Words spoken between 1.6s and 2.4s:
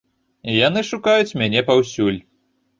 паўсюль.